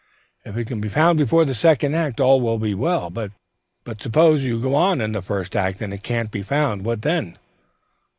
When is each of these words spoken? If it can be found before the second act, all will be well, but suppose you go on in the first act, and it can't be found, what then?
If 0.43 0.57
it 0.57 0.65
can 0.65 0.81
be 0.81 0.89
found 0.89 1.19
before 1.19 1.45
the 1.45 1.53
second 1.53 1.93
act, 1.93 2.19
all 2.19 2.41
will 2.41 2.57
be 2.57 2.73
well, 2.73 3.11
but 3.11 3.33
suppose 4.01 4.43
you 4.43 4.59
go 4.59 4.73
on 4.73 4.99
in 4.99 5.11
the 5.11 5.21
first 5.21 5.55
act, 5.55 5.79
and 5.79 5.93
it 5.93 6.01
can't 6.01 6.31
be 6.31 6.41
found, 6.41 6.83
what 6.85 7.03
then? 7.03 7.37